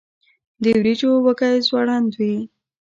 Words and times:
د 0.61 0.63
وریجو 0.77 1.11
وږی 1.25 1.55
ځوړند 1.67 2.11
وي. 2.19 2.35